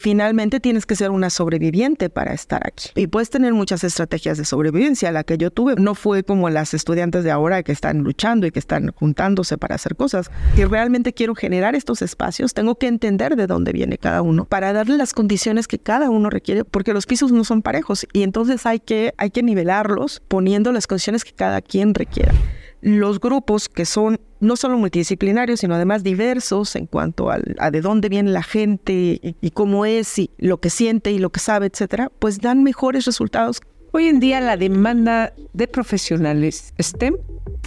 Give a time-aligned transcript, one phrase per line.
[0.00, 2.88] Finalmente tienes que ser una sobreviviente para estar aquí.
[2.94, 5.12] Y puedes tener muchas estrategias de sobrevivencia.
[5.12, 8.50] La que yo tuve no fue como las estudiantes de ahora que están luchando y
[8.50, 10.30] que están juntándose para hacer cosas.
[10.56, 14.72] Si realmente quiero generar estos espacios, tengo que entender de dónde viene cada uno para
[14.72, 18.64] darle las condiciones que cada uno requiere, porque los pisos no son parejos y entonces
[18.64, 22.32] hay que, hay que nivelarlos poniendo las condiciones que cada quien requiera
[22.80, 28.08] los grupos que son no solo multidisciplinarios, sino además diversos en cuanto a de dónde
[28.08, 32.10] viene la gente y, cómo es y lo que siente y lo que sabe, etcétera,
[32.18, 33.60] pues dan mejores resultados.
[33.92, 37.16] Hoy en día la demanda de profesionales STEM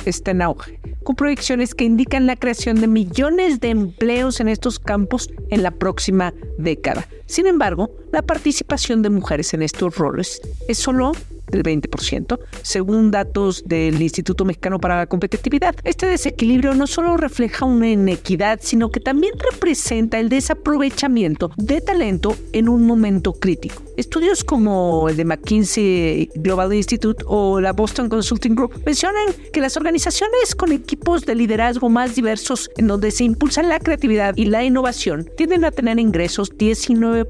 [0.06, 4.80] está en auge, con proyecciones que indican la creación de millones de empleos en estos
[4.80, 7.08] campos en la próxima década.
[7.34, 11.14] Sin embargo, la participación de mujeres en estos roles es solo
[11.50, 15.76] del 20%, según datos del Instituto Mexicano para la Competitividad.
[15.84, 22.36] Este desequilibrio no solo refleja una inequidad, sino que también representa el desaprovechamiento de talento
[22.54, 23.82] en un momento crítico.
[23.98, 29.78] Estudios como el de McKinsey Global Institute o la Boston Consulting Group mencionan que las
[29.78, 34.64] organizaciones con equipos de liderazgo más diversos en donde se impulsa la creatividad y la
[34.64, 37.23] innovación tienden a tener ingresos 19%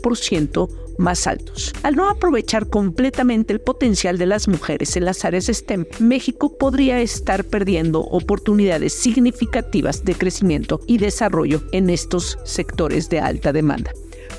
[0.97, 1.73] más altos.
[1.83, 7.01] Al no aprovechar completamente el potencial de las mujeres en las áreas STEM, México podría
[7.01, 13.91] estar perdiendo oportunidades significativas de crecimiento y desarrollo en estos sectores de alta demanda.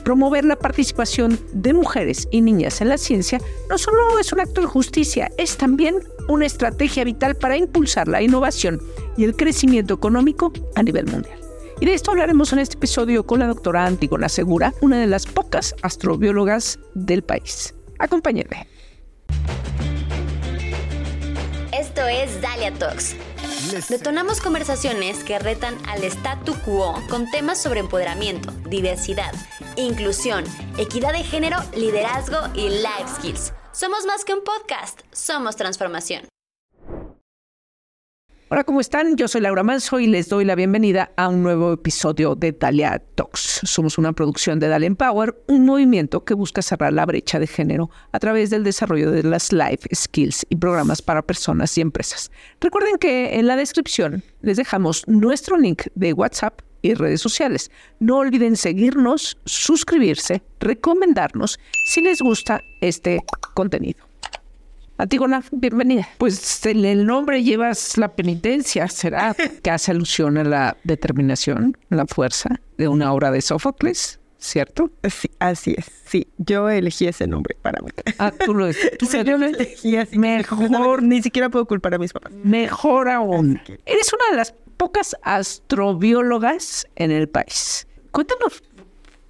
[0.04, 4.60] Promover la participación de mujeres y niñas en la ciencia no solo es un acto
[4.60, 5.96] de justicia, es también
[6.28, 8.80] una estrategia vital para impulsar la innovación
[9.16, 11.43] y el crecimiento económico a nivel mundial.
[11.84, 15.26] Y de esto hablaremos en este episodio con la doctora Antigona Segura, una de las
[15.26, 17.74] pocas astrobiólogas del país.
[17.98, 18.66] Acompáñenme.
[21.78, 23.16] Esto es Dalia Talks.
[23.90, 29.34] Detonamos conversaciones que retan al statu quo con temas sobre empoderamiento, diversidad,
[29.76, 30.44] inclusión,
[30.78, 33.52] equidad de género, liderazgo y life skills.
[33.72, 36.33] Somos más que un podcast, somos transformación.
[38.50, 39.16] Hola, ¿cómo están?
[39.16, 43.02] Yo soy Laura Manso y les doy la bienvenida a un nuevo episodio de Dalia
[43.14, 43.60] Talks.
[43.62, 47.88] Somos una producción de Dalia Empower, un movimiento que busca cerrar la brecha de género
[48.12, 52.30] a través del desarrollo de las life skills y programas para personas y empresas.
[52.60, 57.70] Recuerden que en la descripción les dejamos nuestro link de WhatsApp y redes sociales.
[57.98, 63.20] No olviden seguirnos, suscribirse, recomendarnos si les gusta este
[63.54, 64.04] contenido.
[64.96, 66.08] Antígona, bienvenida.
[66.18, 72.06] Pues en el nombre llevas la penitencia, será que hace alusión a la determinación, la
[72.06, 74.92] fuerza de una obra de Sófocles, ¿cierto?
[75.10, 75.90] Sí, así es.
[76.06, 77.90] Sí, yo elegí ese nombre para mí.
[78.18, 78.68] Ah, tú lo,
[78.98, 80.16] tú yo lo elegí así.
[80.16, 82.32] Mejor, ni siquiera puedo culpar a mis papás.
[82.32, 83.60] Mejor aún.
[83.86, 87.88] Eres una de las pocas astrobiólogas en el país.
[88.12, 88.62] Cuéntanos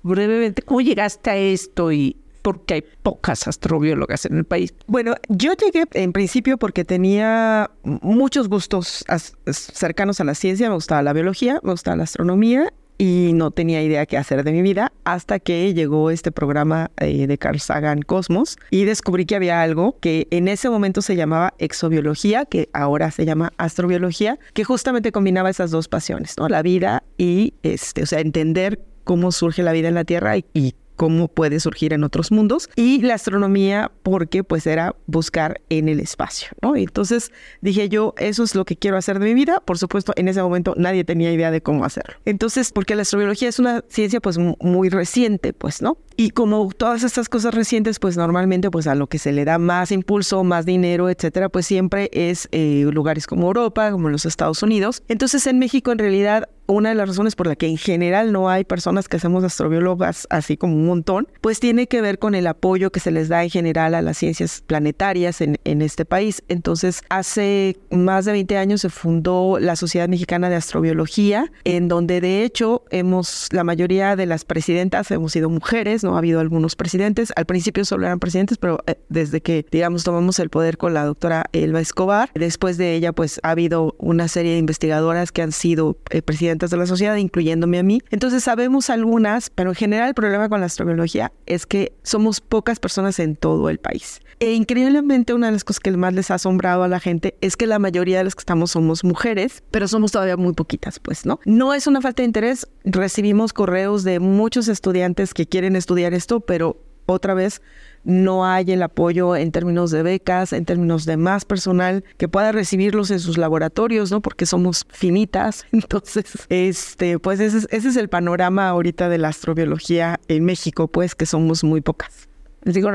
[0.03, 4.75] brevemente cómo llegaste a esto y porque hay pocas astrobiólogas en el país?
[4.87, 9.03] Bueno, yo llegué en principio porque tenía muchos gustos
[9.47, 13.83] cercanos a la ciencia, me gustaba la biología, me gustaba la astronomía y no tenía
[13.83, 18.03] idea qué hacer de mi vida hasta que llegó este programa eh, de Carl Sagan
[18.03, 23.10] Cosmos y descubrí que había algo que en ese momento se llamaba exobiología, que ahora
[23.10, 26.49] se llama astrobiología, que justamente combinaba esas dos pasiones, ¿no?
[26.50, 30.44] La vida y este, o sea, entender cómo surge la vida en la Tierra y,
[30.53, 35.88] y cómo puede surgir en otros mundos y la astronomía porque pues era buscar en
[35.88, 36.77] el espacio, ¿no?
[36.77, 40.28] Entonces dije yo, eso es lo que quiero hacer de mi vida, por supuesto en
[40.28, 42.15] ese momento nadie tenía idea de cómo hacerlo.
[42.25, 45.99] Entonces, porque la astrobiología es una ciencia pues muy reciente, pues, ¿no?
[46.17, 49.59] Y como todas estas cosas recientes, pues normalmente pues a lo que se le da
[49.59, 54.63] más impulso, más dinero, etcétera, pues siempre es eh, lugares como Europa, como los Estados
[54.63, 55.03] Unidos.
[55.09, 58.49] Entonces en México en realidad una de las razones por la que en general no
[58.49, 62.47] hay personas que hacemos astrobiólogas así como un montón, pues tiene que ver con el
[62.47, 66.43] apoyo que se les da en general a las ciencias planetarias en, en este país.
[66.49, 72.21] Entonces, hace más de 20 años se fundó la Sociedad Mexicana de Astrobiología, en donde
[72.21, 76.76] de hecho hemos, la mayoría de las presidentas hemos sido mujeres, no ha habido algunos
[76.76, 77.32] presidentes.
[77.34, 81.04] Al principio solo eran presidentes, pero eh, desde que, digamos, tomamos el poder con la
[81.04, 85.53] doctora Elba Escobar, después de ella, pues ha habido una serie de investigadoras que han
[85.53, 88.01] sido eh, presidentas de la sociedad, incluyéndome a mí.
[88.10, 92.78] Entonces sabemos algunas, pero en general el problema con la astrobiología es que somos pocas
[92.78, 94.21] personas en todo el país.
[94.41, 97.57] E increíblemente una de las cosas que más les ha asombrado a la gente es
[97.57, 101.24] que la mayoría de las que estamos somos mujeres, pero somos todavía muy poquitas, pues,
[101.24, 101.41] ¿no?
[101.45, 106.41] No es una falta de interés, recibimos correos de muchos estudiantes que quieren estudiar esto,
[106.41, 106.77] pero
[107.07, 107.61] otra vez
[108.05, 112.53] no hay el apoyo en términos de becas, en términos de más personal que pueda
[112.53, 114.21] recibirlos en sus laboratorios, ¿no?
[114.21, 115.67] Porque somos finitas.
[115.73, 120.89] Entonces, este, pues ese es, ese es el panorama ahorita de la astrobiología en México,
[120.89, 122.29] pues que somos muy pocas.
[122.65, 122.91] Digo,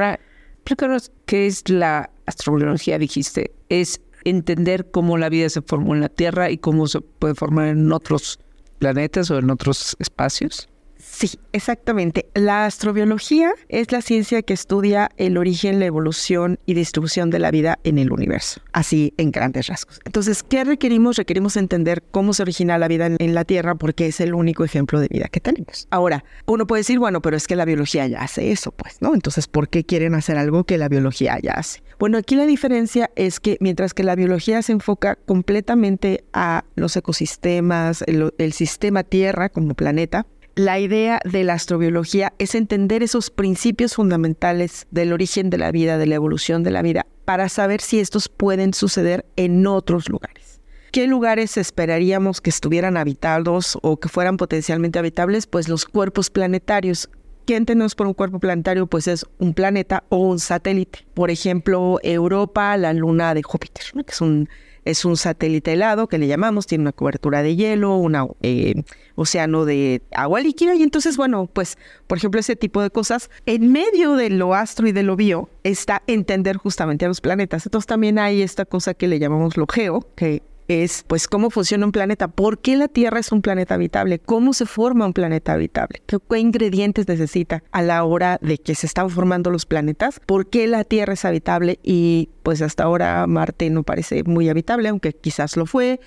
[1.25, 3.51] qué es la astrobiología, dijiste.
[3.69, 7.67] Es entender cómo la vida se formó en la Tierra y cómo se puede formar
[7.67, 8.39] en otros
[8.79, 10.69] planetas o en otros espacios.
[10.99, 12.29] Sí, exactamente.
[12.33, 17.51] La astrobiología es la ciencia que estudia el origen, la evolución y distribución de la
[17.51, 20.01] vida en el universo, así en grandes rasgos.
[20.05, 21.15] Entonces, ¿qué requerimos?
[21.15, 24.99] Requerimos entender cómo se origina la vida en, la Tierra porque es el único ejemplo
[24.99, 25.87] de vida que tenemos.
[25.89, 29.13] Ahora, uno puede decir, bueno, pero es que la biología ya hace eso, pues, ¿no?
[29.13, 31.81] Entonces, ¿por qué quieren hacer algo que la biología ya hace?
[31.97, 36.95] Bueno, aquí la diferencia es que mientras que la biología se enfoca completamente a los
[36.97, 40.25] ecosistemas, el sistema Tierra como planeta,
[40.55, 45.97] la idea de la astrobiología es entender esos principios fundamentales del origen de la vida,
[45.97, 50.59] de la evolución de la vida, para saber si estos pueden suceder en otros lugares.
[50.91, 55.45] ¿Qué lugares esperaríamos que estuvieran habitados o que fueran potencialmente habitables?
[55.45, 57.09] Pues los cuerpos planetarios.
[57.45, 58.87] ¿Qué entendemos por un cuerpo planetario?
[58.87, 61.05] Pues es un planeta o un satélite.
[61.13, 64.49] Por ejemplo, Europa, la luna de Júpiter, que es un
[64.85, 68.83] es un satélite helado que le llamamos, tiene una cobertura de hielo, un eh,
[69.15, 71.77] océano de agua líquida y entonces, bueno, pues,
[72.07, 75.49] por ejemplo, ese tipo de cosas, en medio de lo astro y de lo bio
[75.63, 77.65] está entender justamente a los planetas.
[77.65, 81.85] Entonces también hay esta cosa que le llamamos lo geo, que es pues cómo funciona
[81.85, 85.53] un planeta, por qué la Tierra es un planeta habitable, cómo se forma un planeta
[85.53, 90.49] habitable, qué, ingredientes necesita a la hora de que se están formando los planetas, por
[90.49, 95.13] qué la Tierra es habitable y pues hasta ahora Marte no parece muy habitable, aunque
[95.13, 95.99] quizás lo fue,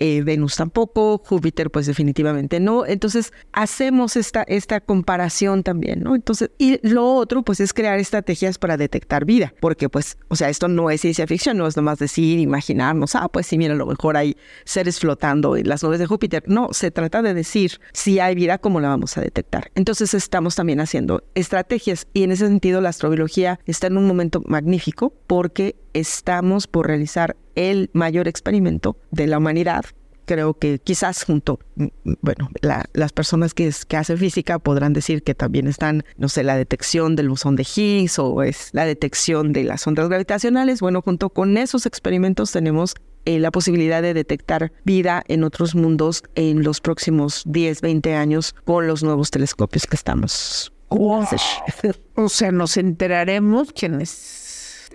[0.00, 2.86] eh, Venus tampoco, Júpiter pues definitivamente no.
[2.86, 6.14] Entonces hacemos esta, esta comparación también, ¿no?
[6.14, 10.48] Entonces, y lo otro pues es crear estrategias para detectar vida, porque pues, o sea,
[10.48, 13.76] esto no es ciencia ficción, no es nomás decir, imaginarnos, ah, pues sí, mira, a
[13.76, 16.42] lo mejor hay seres flotando en las nubes de Júpiter.
[16.46, 19.70] No, se trata de decir si hay vida, cómo la vamos a detectar.
[19.74, 24.42] Entonces estamos también haciendo estrategias y en ese sentido la astrobiología está en un momento
[24.46, 29.84] magnífico porque estamos por realizar el mayor experimento de la humanidad.
[30.26, 32.50] Creo que quizás junto, mm, mm, bueno,
[32.92, 37.16] las personas que, que hacen física podrán decir que también están, no sé, la detección
[37.16, 40.80] del bosón de Higgs o es la detección de las ondas gravitacionales.
[40.80, 42.94] Bueno, junto con esos experimentos tenemos
[43.24, 48.54] eh, la posibilidad de detectar vida en otros mundos en los próximos 10, 20 años
[48.64, 50.72] con los nuevos telescopios que estamos.
[52.14, 54.39] O sea, nos enteraremos quienes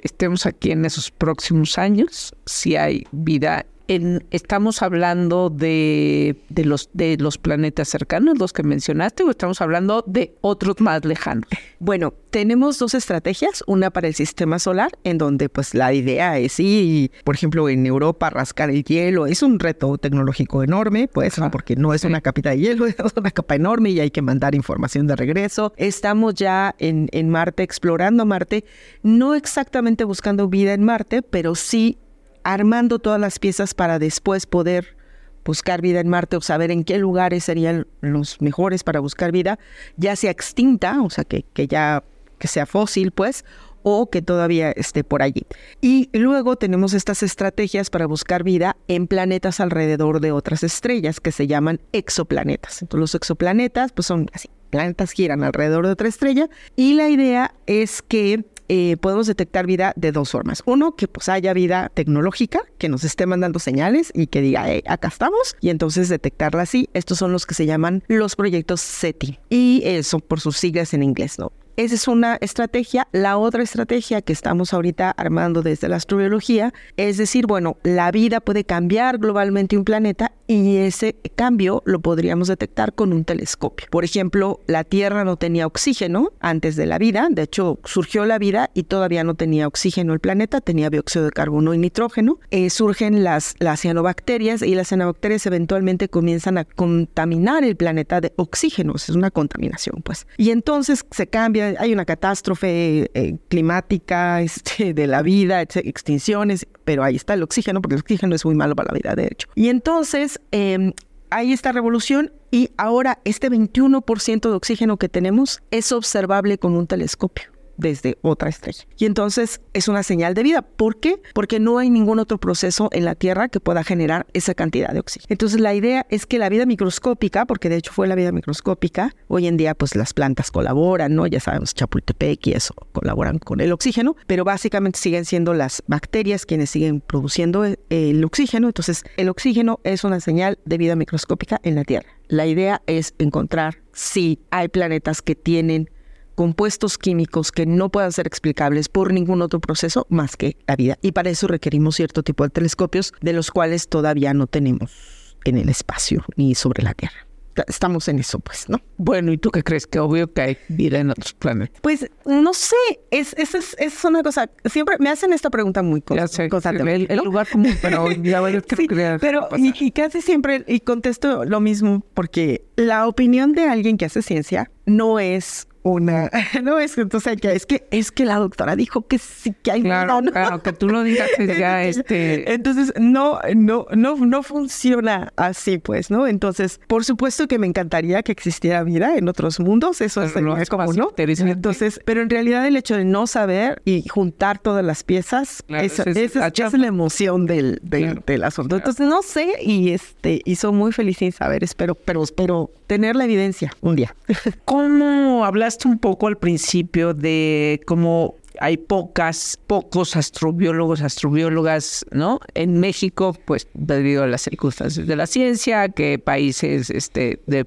[0.01, 7.17] estemos aquí en esos próximos años, si hay vida ¿Estamos hablando de, de, los, de
[7.17, 11.47] los planetas cercanos, los que mencionaste, o estamos hablando de otros más lejanos?
[11.79, 16.59] Bueno, tenemos dos estrategias, una para el sistema solar, en donde pues la idea es
[16.59, 21.75] ir, por ejemplo, en Europa rascar el hielo, es un reto tecnológico enorme, pues, porque
[21.75, 25.07] no es una capita de hielo, es una capa enorme y hay que mandar información
[25.07, 25.73] de regreso.
[25.77, 28.65] Estamos ya en, en Marte, explorando Marte,
[29.03, 31.99] no exactamente buscando vida en Marte, pero sí
[32.45, 34.95] armando todas las piezas para después poder
[35.43, 39.59] buscar vida en Marte o saber en qué lugares serían los mejores para buscar vida,
[39.97, 42.03] ya sea extinta, o sea, que, que ya
[42.39, 43.45] que sea fósil, pues,
[43.81, 45.45] o que todavía esté por allí.
[45.81, 51.31] Y luego tenemos estas estrategias para buscar vida en planetas alrededor de otras estrellas que
[51.31, 52.81] se llaman exoplanetas.
[52.81, 57.53] Entonces los exoplanetas pues son así, planetas giran alrededor de otra estrella y la idea
[57.67, 60.63] es que eh, podemos detectar vida de dos formas.
[60.65, 65.07] Uno, que pues haya vida tecnológica, que nos esté mandando señales y que diga, acá
[65.07, 66.89] estamos, y entonces detectarla así.
[66.93, 71.03] Estos son los que se llaman los proyectos SETI, y eso por sus siglas en
[71.03, 71.51] inglés, ¿no?
[71.77, 73.09] Esa es una estrategia.
[73.11, 78.39] La otra estrategia que estamos ahorita armando desde la astrobiología es decir, bueno, la vida
[78.39, 83.87] puede cambiar globalmente un planeta y ese cambio lo podríamos detectar con un telescopio.
[83.89, 88.37] Por ejemplo, la Tierra no tenía oxígeno antes de la vida, de hecho surgió la
[88.37, 92.39] vida y todavía no tenía oxígeno el planeta, tenía dióxido de carbono y nitrógeno.
[92.51, 98.33] Eh, surgen las, las cianobacterias y las cianobacterias eventualmente comienzan a contaminar el planeta de
[98.35, 100.27] oxígeno, es una contaminación pues.
[100.37, 107.03] Y entonces se cambia hay una catástrofe eh, climática este, de la vida, extinciones, pero
[107.03, 109.47] ahí está el oxígeno, porque el oxígeno es muy malo para la vida, de hecho.
[109.55, 110.93] Y entonces em,
[111.29, 116.87] hay esta revolución y ahora este 21% de oxígeno que tenemos es observable con un
[116.87, 117.54] telescopio.
[117.77, 118.85] Desde otra estrella.
[118.97, 120.61] Y entonces es una señal de vida.
[120.61, 121.21] ¿Por qué?
[121.33, 124.99] Porque no hay ningún otro proceso en la Tierra que pueda generar esa cantidad de
[124.99, 125.27] oxígeno.
[125.29, 129.15] Entonces la idea es que la vida microscópica, porque de hecho fue la vida microscópica,
[129.27, 131.27] hoy en día pues las plantas colaboran, ¿no?
[131.27, 136.45] Ya sabemos, Chapultepec y eso colaboran con el oxígeno, pero básicamente siguen siendo las bacterias
[136.45, 138.67] quienes siguen produciendo eh, el oxígeno.
[138.67, 142.09] Entonces el oxígeno es una señal de vida microscópica en la Tierra.
[142.27, 145.89] La idea es encontrar si hay planetas que tienen
[146.35, 150.97] compuestos químicos que no puedan ser explicables por ningún otro proceso más que la vida.
[151.01, 155.57] Y para eso requerimos cierto tipo de telescopios, de los cuales todavía no tenemos en
[155.57, 157.25] el espacio ni sobre la Tierra
[157.67, 158.81] estamos en eso, pues, ¿no?
[158.97, 159.87] Bueno, ¿y tú qué crees?
[159.87, 161.79] Que obvio que hay vida en otros planetas.
[161.81, 162.75] Pues no sé,
[163.11, 167.13] es, es, es, es una cosa, siempre me hacen esta pregunta muy constantemente.
[167.13, 171.45] El, lugar común, pero ya voy a sí, Pero y, y, casi siempre, y contesto
[171.45, 176.31] lo mismo, porque la opinión de alguien que hace ciencia no es una,
[176.63, 179.83] no es entonces que es que es que la doctora dijo que sí que hay
[179.83, 185.77] claro, claro que tú lo digas ya este entonces no no no no funciona así
[185.77, 190.23] pues no entonces por supuesto que me encantaría que existiera vida en otros mundos eso
[190.23, 190.33] es,
[190.69, 195.03] como no entonces pero en realidad el hecho de no saber y juntar todas las
[195.03, 198.75] piezas esa, es, la emoción del del, asunto.
[198.75, 203.15] entonces no sé y este y soy muy feliz sin saber espero pero espero tener
[203.15, 204.15] la evidencia un día
[204.65, 212.39] cómo hablas un poco al principio de cómo hay pocas, pocos astrobiólogos, astrobiólogas, ¿no?
[212.53, 217.65] En México, pues debido a las circunstancias de la ciencia, que países este, de,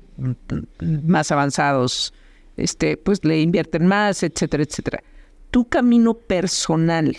[0.80, 2.12] más avanzados,
[2.56, 5.02] este, pues le invierten más, etcétera, etcétera.
[5.50, 7.16] Tu camino personal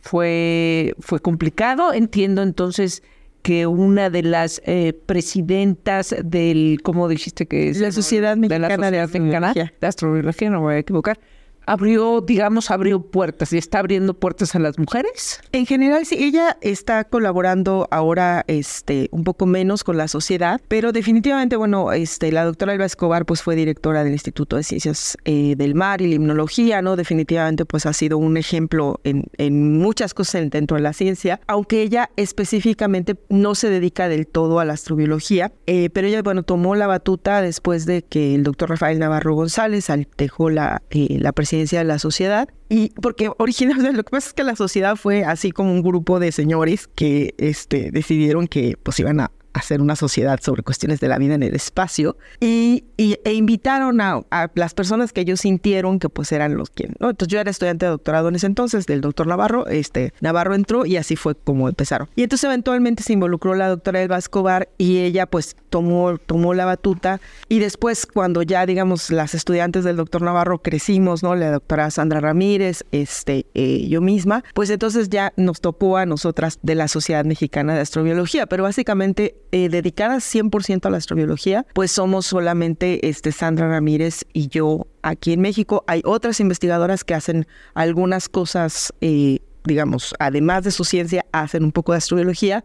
[0.00, 3.02] fue, fue complicado, entiendo entonces
[3.42, 7.80] que una de las eh, presidentas del, ¿cómo dijiste que es?
[7.80, 9.72] La Sociedad Mexicana de, de Astrobiología.
[9.80, 11.18] De Astrobiología, no voy a equivocar
[11.66, 15.40] abrió, digamos, abrió puertas y está abriendo puertas a las mujeres?
[15.52, 20.92] En general, sí, ella está colaborando ahora este, un poco menos con la sociedad, pero
[20.92, 25.54] definitivamente, bueno, este, la doctora Elba Escobar pues fue directora del Instituto de Ciencias eh,
[25.56, 26.96] del Mar y Limnología, ¿no?
[26.96, 31.82] Definitivamente pues ha sido un ejemplo en, en muchas cosas dentro de la ciencia, aunque
[31.82, 36.74] ella específicamente no se dedica del todo a la astrobiología, eh, pero ella, bueno, tomó
[36.74, 41.49] la batuta después de que el doctor Rafael Navarro González dejó la, eh, la presidencia
[41.56, 42.48] de la sociedad.
[42.68, 46.20] Y porque originalmente lo que pasa es que la sociedad fue así como un grupo
[46.20, 49.30] de señores que este, decidieron que pues iban a
[49.60, 54.22] hacer una sociedad sobre cuestiones de la vida en el espacio y, e invitaron a,
[54.54, 57.10] las personas que ellos sintieron que pues eran los que, ¿no?
[57.10, 60.86] Entonces yo era estudiante de doctorado en ese entonces del doctor Navarro, este Navarro entró
[60.86, 62.08] y así fue como empezaron.
[62.16, 66.64] Y entonces eventualmente se involucró la doctora Elba Escobar y ella pues tomó, tomó la
[66.64, 71.34] batuta y después cuando ya digamos las estudiantes del doctor Navarro crecimos, ¿no?
[71.34, 76.58] La doctora Sandra Ramírez, este, eh, yo misma, pues entonces ya nos topó a nosotras
[76.62, 81.90] de la Sociedad Mexicana de Astrobiología, pero básicamente eh, dedicadas 100% a la astrobiología, pues
[81.90, 85.82] somos solamente este, Sandra Ramírez y yo aquí en México.
[85.88, 91.72] Hay otras investigadoras que hacen algunas cosas, eh, digamos, además de su ciencia, hacen un
[91.72, 92.64] poco de astrobiología,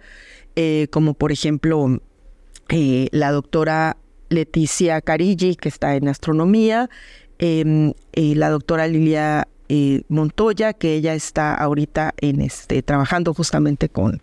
[0.56, 2.00] eh, como por ejemplo
[2.70, 3.98] la doctora
[4.30, 6.90] Leticia Carigi, que está en astronomía,
[7.40, 9.48] em, la doctora Lilia
[10.08, 14.22] Montoya, que ella está ahorita en este, trabajando justamente con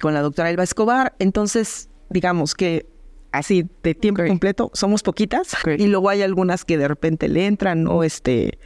[0.00, 1.14] Con la doctora Elba Escobar.
[1.18, 2.86] Entonces, digamos que
[3.32, 7.86] así de tiempo completo somos poquitas y luego hay algunas que de repente le entran
[7.86, 8.58] o este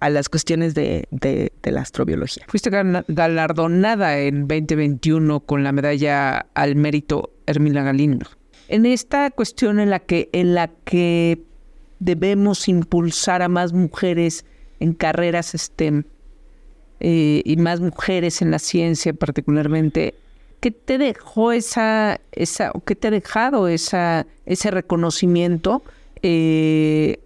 [0.00, 2.44] a las cuestiones de, de, la astrobiología.
[2.48, 2.68] Fuiste
[3.08, 8.26] galardonada en 2021 con la medalla al mérito Hermila Galindo.
[8.68, 11.42] En esta cuestión en la que en la que
[12.00, 14.44] debemos impulsar a más mujeres
[14.80, 16.04] en carreras STEM
[17.00, 20.14] eh, y más mujeres en la ciencia particularmente,
[20.64, 25.82] ¿qué te dejó esa, esa, o qué te ha dejado esa, ese reconocimiento?
[26.22, 27.20] Eh,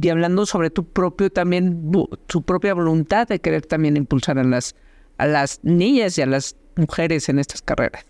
[0.00, 1.90] y hablando sobre tu propio también,
[2.28, 4.76] tu propia voluntad de querer también impulsar a las,
[5.18, 8.04] a las niñas y a las mujeres en estas carreras.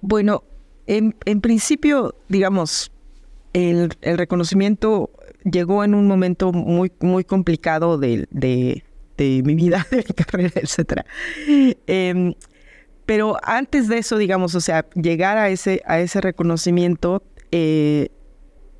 [0.00, 0.44] Bueno,
[0.86, 2.92] en, principio, digamos,
[3.52, 5.10] el, reconocimiento
[5.44, 8.82] llegó en un momento muy, muy complicado de, de,
[9.44, 11.04] mi vida, de mi carrera.
[11.86, 12.32] Em,
[13.06, 18.08] pero antes de eso, digamos, o sea, llegar a ese, a ese reconocimiento, eh,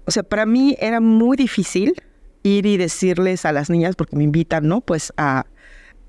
[0.06, 1.94] o sea, para mí era muy difícil
[2.42, 4.80] ir y decirles a las niñas, porque me invitan, ¿no?
[4.80, 5.46] Pues a,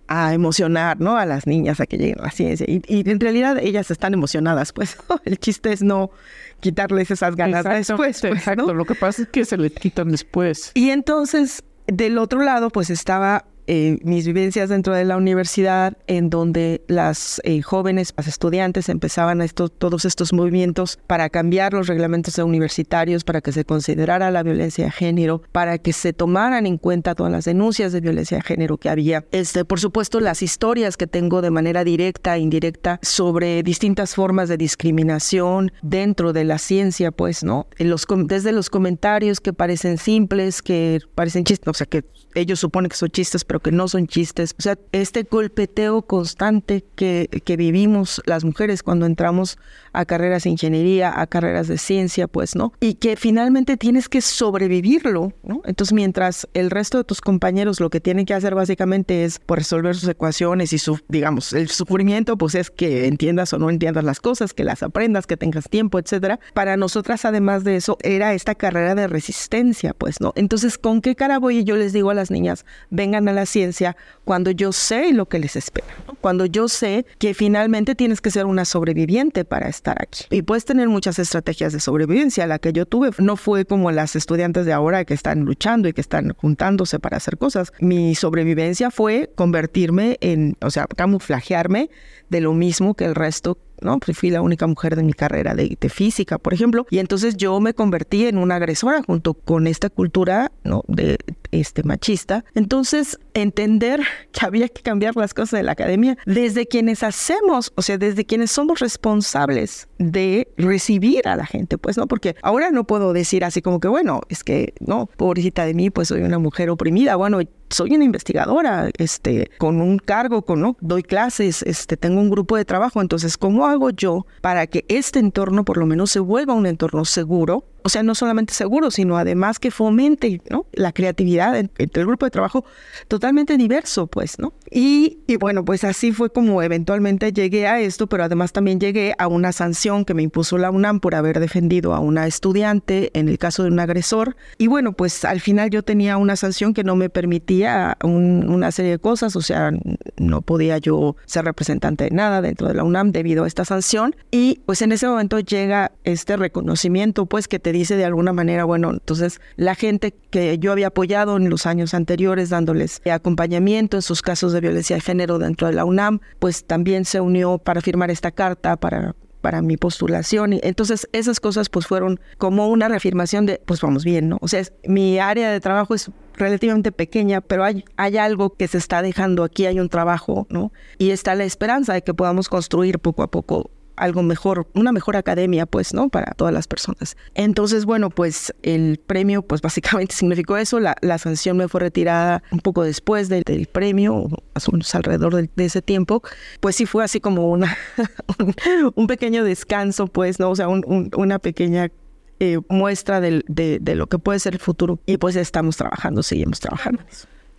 [0.08, 1.18] a emocionar, ¿no?
[1.18, 2.66] A las niñas a que lleguen a la ciencia.
[2.68, 4.98] Y, en realidad ellas están emocionadas, pues.
[5.26, 6.12] El chiste es no
[6.60, 8.22] quitarles esas ganas después.
[8.22, 8.74] Pues, exacto.
[8.74, 10.72] Lo que pasa es que se les quitan después.
[10.74, 16.30] Y entonces del otro lado, pues estaba eh, mis vivencias dentro de la universidad, en
[16.30, 22.38] donde las eh, jóvenes, las estudiantes empezaban esto, todos estos movimientos para cambiar los reglamentos
[22.38, 27.16] universitarios, para que se considerara la violencia de género, para que se tomaran en cuenta
[27.16, 29.26] todas las denuncias de violencia de género que había.
[29.32, 34.50] Este, por supuesto, las historias que tengo de manera directa e indirecta sobre distintas formas
[34.50, 37.68] de discriminación dentro de la ciencia, pues, ¿no?
[37.78, 42.04] Los, desde los comentarios que parecen simples, que parecen chistes, o sea, que
[42.34, 44.56] ellos suponen que son chistes, pero que no son chistes.
[44.58, 49.58] O sea, este golpeteo constante que, que vivimos las mujeres cuando entramos
[49.94, 52.74] a carreras de ingeniería, a carreras de ciencia, pues, ¿no?
[52.80, 55.62] Y que finalmente tienes que sobrevivirlo, ¿no?
[55.66, 59.46] Entonces, mientras el resto de tus compañeros lo que tienen que hacer básicamente es por
[59.58, 63.70] pues, resolver sus ecuaciones y su, digamos, el sufrimiento, pues es que entiendas o no
[63.70, 66.40] entiendas las cosas, que las aprendas, que tengas tiempo, etcétera.
[66.54, 70.34] Para nosotras, además de eso, era esta carrera de resistencia, pues, ¿no?
[70.36, 71.60] Entonces, ¿con qué cara voy?
[71.60, 75.28] Y yo les digo a las niñas, vengan a la ciencia cuando yo sé lo
[75.28, 75.88] que les espera,
[76.22, 80.26] cuando yo sé que finalmente tienes que ser una sobreviviente para estar aquí.
[80.32, 82.48] Y puedes tener muchas estrategias de sobrevivencia.
[82.48, 85.94] La que yo tuve no fue como las estudiantes de ahora que están luchando y
[85.94, 87.72] que están juntándose para hacer cosas.
[87.80, 91.90] Mi sobrevivencia fue convertirme en, o sea, camuflajearme
[92.30, 94.00] de lo mismo que el resto ¿no?
[94.00, 97.60] Pues fui la única mujer de mi carrera de, física, por ejemplo, y entonces yo
[97.60, 100.84] me convertí en una agresora junto con esta cultura, ¿no?
[100.88, 101.18] De
[101.52, 102.44] este machista.
[102.56, 104.02] Entonces, entender
[104.32, 108.26] que había que cambiar las cosas de la academia desde quienes hacemos, o sea, desde
[108.26, 112.08] quienes somos responsables de recibir a la gente, pues, ¿no?
[112.08, 115.92] Porque ahora no puedo decir así como que, bueno, es que, no, pobrecita de mí,
[115.92, 117.16] pues soy una mujer oprimida.
[117.16, 117.40] Bueno,
[117.76, 120.78] soy una investigadora, este, con un cargo, con, ¿no?
[120.80, 123.02] Doy clases, este, tengo un grupo de trabajo.
[123.02, 127.04] Entonces, ¿cómo hago yo para que este entorno por lo menos se vuelva un entorno
[127.04, 130.42] seguro o sea, no solamente seguro, sino además que fomente
[130.74, 132.66] la creatividad entre el grupo de trabajo
[133.08, 134.54] totalmente diverso, pues, ¿no?
[134.72, 139.14] Y, y, bueno, pues así fue como eventualmente llegué a esto, pero además también llegué
[139.20, 143.30] a una sanción que me impuso la UNAM por haber defendido a una estudiante en
[143.30, 144.36] el caso de un agresor.
[144.58, 148.94] Y bueno, pues al final yo tenía una sanción que no me permitía una serie
[148.94, 149.70] de cosas, o sea,
[150.18, 154.16] no podía yo ser representante de nada dentro de la UNAM debido a esta sanción.
[154.32, 158.66] Y pues en ese momento llega este reconocimiento, pues que te dice de alguna manera,
[158.66, 164.02] bueno, entonces la gente que yo había apoyado en los años anteriores dándoles acompañamiento en
[164.02, 167.82] sus casos de violencia de género dentro de la UNAM, pues también se unió para
[167.82, 170.54] firmar esta carta para para mi postulación.
[170.54, 174.40] Y entonces esas cosas pues fueron como una reafirmación de, pues vamos bien, ¿no?
[174.42, 178.80] O sea, mi área de trabajo es relativamente pequeña, pero hay, hay algo que se
[178.80, 180.72] está dejando aquí, hay un trabajo, ¿no?
[180.98, 185.16] Y está la esperanza de que podamos construir poco a poco algo mejor, una mejor
[185.16, 186.10] academia, pues, ¿no?
[186.10, 187.18] Para todas las personas.
[187.34, 190.80] Entonces, bueno, pues el premio, pues básicamente significó eso.
[190.80, 195.50] La, la sanción me fue retirada un poco después del, premio, más o menos alrededor
[195.54, 196.22] de, ese tiempo.
[196.60, 197.78] Pues sí fue así como una,
[198.96, 200.52] un, pequeño descanso, pues, ¿no?
[200.52, 201.92] O sea, una pequeña
[202.40, 205.00] eh, muestra de, de, lo que puede ser el futuro.
[205.06, 207.04] Y pues estamos trabajando, seguimos trabajando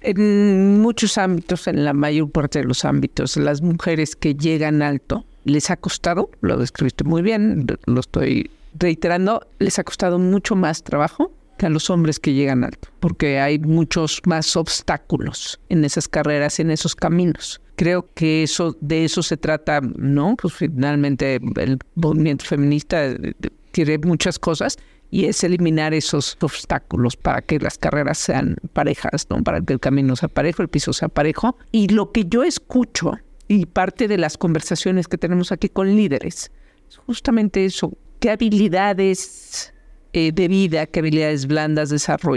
[0.03, 5.25] en muchos ámbitos, en la mayor parte de los ámbitos, las mujeres que llegan alto
[5.47, 10.83] les ha costado, lo describiste muy bien, lo estoy reiterando, les ha costado mucho más
[10.83, 16.09] trabajo que a los hombres que llegan alto, porque hay muchos más obstáculos en esas
[16.09, 17.63] carreras, en esos caminos.
[17.77, 20.35] Creo que eso de eso se trata, ¿no?
[20.37, 23.35] Pues finalmente el movimiento feminista eh,
[23.71, 24.77] quiere muchas cosas
[25.11, 29.43] y es eliminar esos obstáculos para que las carreras sean parejas, ¿no?
[29.43, 31.57] Para que el camino sea parejo, el piso sea parejo.
[31.71, 33.13] Y lo que yo escucho
[33.49, 36.51] y parte de las conversaciones que tenemos aquí con líderes
[36.89, 39.73] es justamente eso, qué habilidades
[40.13, 41.93] eh, de vida, qué habilidades blandas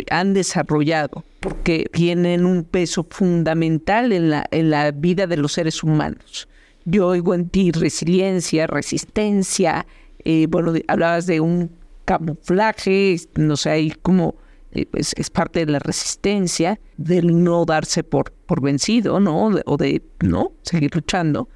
[0.09, 5.83] han desarrollado, porque tienen un peso fundamental en la, en la vida de los seres
[5.83, 6.47] humanos.
[6.85, 9.85] Yo oigo en ti resiliencia, resistencia,
[10.23, 11.71] eh, bueno, hablabas de un
[12.05, 14.35] camuflaje, no sé, hay como
[14.71, 19.49] eh, pues, es parte de la resistencia, del no darse por, por vencido, ¿no?
[19.65, 21.49] o de no seguir luchando.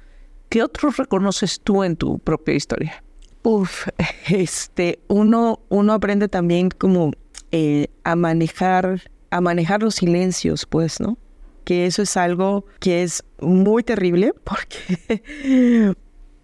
[0.48, 3.02] ¿Qué otros reconoces tú en tu propia historia?
[3.42, 3.88] Uf,
[4.28, 7.12] este, uno, uno aprende también como
[7.52, 11.18] eh, a manejar, a manejar los silencios, pues, ¿no?
[11.64, 15.94] Que eso es algo que es muy terrible porque,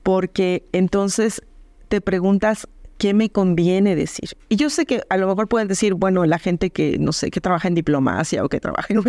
[0.03, 1.43] porque entonces
[1.89, 2.69] te preguntas
[3.01, 4.37] qué me conviene decir.
[4.51, 7.31] Y yo sé que a lo mejor pueden decir, bueno, la gente que, no sé,
[7.31, 9.01] que trabaja en diplomacia o que trabaja en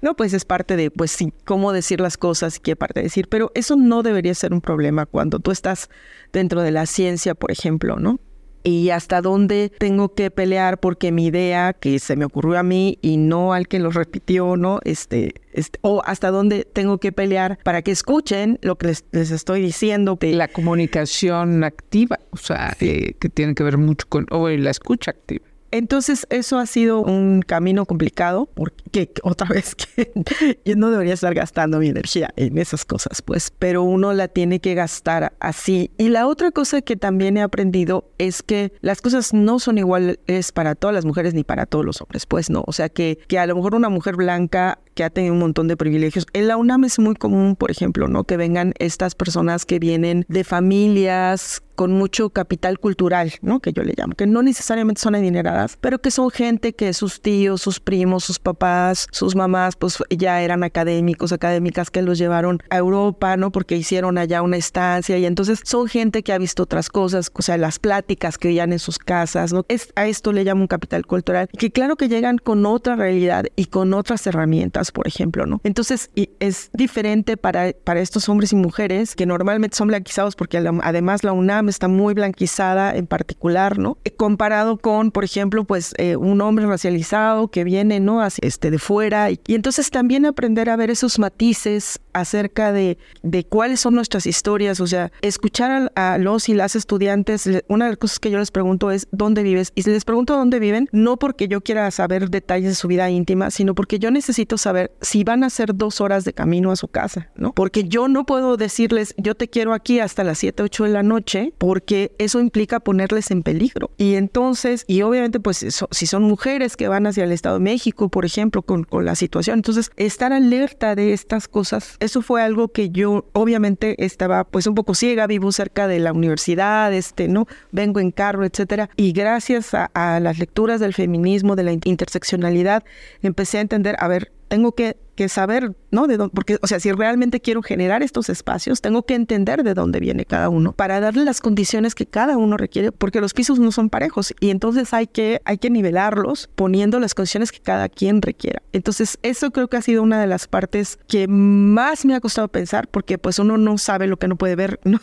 [0.00, 3.28] no, pues es parte de, pues sí, cómo decir las cosas y qué parte decir,
[3.28, 5.90] pero eso no debería ser un problema cuando tú estás
[6.32, 8.18] dentro de la ciencia, por ejemplo, ¿no?
[8.66, 12.98] Y hasta dónde tengo que pelear porque mi idea que se me ocurrió a mí
[13.00, 14.80] y no al que lo repitió, ¿no?
[14.84, 19.62] Este, este o hasta dónde tengo que pelear para que escuchen lo que les, estoy
[19.62, 20.18] diciendo.
[20.20, 25.46] La comunicación activa, o sea, que tiene que ver mucho con, o la escucha activa.
[25.76, 31.34] Entonces eso ha sido un camino complicado porque otra vez que yo no debería estar
[31.34, 35.90] gastando mi energía en esas cosas, pues, pero uno la tiene que gastar así.
[35.98, 40.18] Y la otra cosa que también he aprendido es que las cosas no son iguales
[40.54, 42.64] para todas las mujeres ni para todos los hombres, pues no.
[42.66, 45.68] O sea que, que a lo mejor una mujer blanca que ha tenido un montón
[45.68, 46.26] de privilegios.
[46.32, 48.24] En la UNAM es muy común, por ejemplo, ¿no?
[48.24, 53.60] Que vengan estas personas que vienen de familias con mucho capital cultural, ¿no?
[53.60, 57.20] Que yo le llamo, que no necesariamente son adineradas, pero que son gente que sus
[57.20, 62.60] tíos, sus primos, sus papás, sus mamás, pues ya eran académicos, académicas que los llevaron
[62.70, 63.52] a Europa, ¿no?
[63.52, 67.42] Porque hicieron allá una estancia y entonces son gente que ha visto otras cosas, o
[67.42, 69.64] sea, las pláticas que oían en sus casas, ¿no?
[69.68, 73.44] Es, a esto le llamo un capital cultural, que claro que llegan con otra realidad
[73.54, 74.56] y con otras herramientas
[74.92, 75.60] por ejemplo, ¿no?
[75.64, 76.10] Entonces,
[76.40, 81.32] es diferente para, para estos hombres y mujeres que normalmente son blanquizados porque además la
[81.32, 83.98] UNAM está muy blanquizada en particular, ¿no?
[84.04, 88.26] Eh, comparado con, por ejemplo, pues eh, un hombre racializado que viene, ¿no?
[88.40, 89.30] este, de fuera.
[89.30, 94.80] Y, entonces también aprender a ver esos matices acerca de, de cuáles son nuestras historias,
[94.80, 98.50] o sea, escuchar a, los y las estudiantes, una de las cosas que yo les
[98.50, 99.72] pregunto es, ¿dónde vives?
[99.74, 103.50] Y les pregunto dónde viven, no porque yo quiera saber detalles de su vida íntima,
[103.50, 106.88] sino porque yo necesito saber si van a ser dos horas de camino a su
[106.88, 107.52] casa, ¿no?
[107.52, 111.02] Porque yo no puedo decirles, yo te quiero aquí hasta las 7, 8 de la
[111.02, 113.90] noche, porque eso implica ponerles en peligro.
[113.96, 118.08] Y entonces, y obviamente, pues si son mujeres que van hacia el Estado de México,
[118.08, 122.68] por ejemplo, con, con la situación, entonces estar alerta de estas cosas, eso fue algo
[122.68, 127.46] que yo obviamente estaba pues un poco ciega, vivo cerca de la universidad, este, ¿no?
[127.72, 128.90] Vengo en carro, etcétera.
[128.96, 132.84] Y gracias a, a las lecturas del feminismo, de la interseccionalidad,
[133.22, 134.96] empecé a entender, a ver, tengo que,
[135.28, 136.06] saber, ¿no?
[136.06, 139.72] De dónde, porque, o sea, si realmente quiero generar estos espacios, tengo que entender de
[139.72, 143.58] dónde viene cada uno para darle las condiciones que cada uno requiere, porque los pisos
[143.58, 147.88] no son parejos y entonces hay que, hay que nivelarlos poniendo las condiciones que cada
[147.88, 148.60] quien requiera.
[148.74, 152.48] Entonces, eso creo que ha sido una de las partes que más me ha costado
[152.48, 155.00] pensar, porque pues uno no sabe lo que no puede ver, ¿no?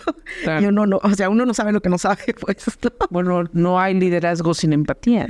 [0.62, 2.65] Y uno no, o sea, uno no sabe lo que no sabe, pues.
[3.10, 5.27] Bueno, no hay liderazgo sin empatía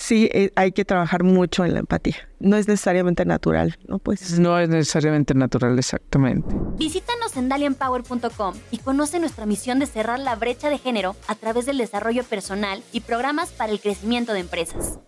[0.00, 2.16] sí eh, hay que trabajar mucho en la empatía.
[2.40, 3.98] No es necesariamente natural, ¿no?
[3.98, 6.54] Pues no es necesariamente natural, exactamente.
[6.78, 11.66] Visítanos en dalianpower.com y conoce nuestra misión de cerrar la brecha de género a través
[11.66, 14.98] del desarrollo personal y programas para el crecimiento de empresas.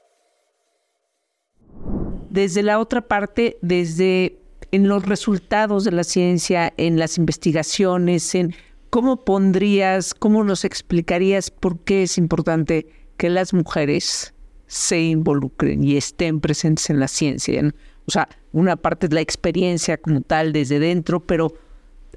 [2.28, 4.38] Desde la otra parte, desde
[4.70, 8.54] en los resultados de la ciencia, en las investigaciones, en
[8.90, 14.34] cómo pondrías, cómo nos explicarías por qué es importante que las mujeres
[14.72, 17.62] se involucren y estén presentes en la ciencia.
[18.06, 21.52] O sea, una parte es la experiencia como tal desde dentro, pero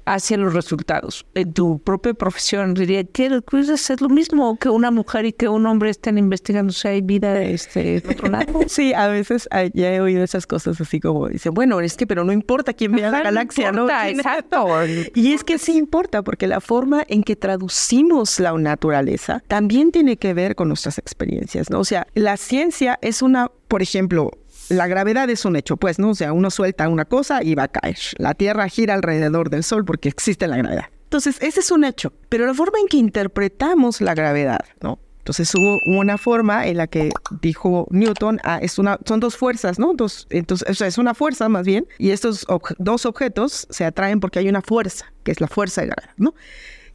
[0.06, 1.26] hacia los resultados.
[1.34, 5.66] En tu propia profesión, diría que es lo mismo que una mujer y que un
[5.66, 8.46] hombre estén investigando si hay vida este, otro lado.
[8.68, 12.24] Sí, a veces ya he oído esas cosas así como dicen, bueno, es que pero
[12.24, 13.88] no importa quién vea la galaxia, ¿no?
[13.90, 14.66] Exacto.
[15.14, 20.16] Y es que sí importa, porque la forma en que traducimos la naturaleza también tiene
[20.16, 21.80] que ver con nuestras experiencias, ¿no?
[21.80, 24.30] O sea, la ciencia es una, por ejemplo,
[24.68, 26.10] la gravedad es un hecho, pues, ¿no?
[26.10, 27.98] O sea, uno suelta una cosa y va a caer.
[28.18, 30.86] La Tierra gira alrededor del Sol porque existe la gravedad.
[31.04, 32.12] Entonces, ese es un hecho.
[32.28, 34.98] Pero la forma en que interpretamos la gravedad, ¿no?
[35.26, 39.76] Entonces hubo una forma en la que dijo Newton, ah, es una, son dos fuerzas,
[39.76, 39.92] ¿no?
[39.92, 42.46] Dos, entonces, o sea, es una fuerza más bien, y estos
[42.78, 46.32] dos objetos se atraen porque hay una fuerza, que es la fuerza de gravedad, ¿no?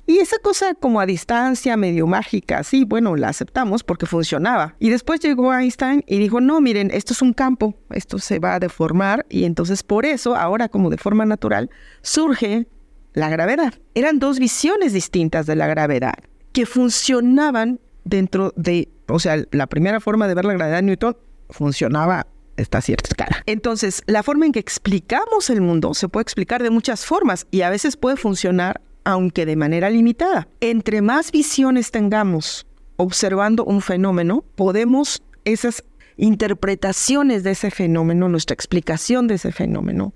[0.07, 4.75] Y esa cosa como a distancia, medio mágica, sí, bueno, la aceptamos porque funcionaba.
[4.79, 8.55] Y después llegó Einstein y dijo, no, miren, esto es un campo, esto se va
[8.55, 11.69] a deformar y entonces por eso, ahora como de forma natural,
[12.01, 12.67] surge
[13.13, 13.73] la gravedad.
[13.93, 16.15] Eran dos visiones distintas de la gravedad
[16.51, 21.17] que funcionaban dentro de, o sea, la primera forma de ver la gravedad de Newton
[21.49, 23.43] funcionaba esta cierta escala.
[23.45, 27.61] Entonces, la forma en que explicamos el mundo se puede explicar de muchas formas y
[27.61, 30.47] a veces puede funcionar aunque de manera limitada.
[30.59, 35.83] Entre más visiones tengamos observando un fenómeno, podemos esas
[36.17, 40.13] interpretaciones de ese fenómeno, nuestra explicación de ese fenómeno,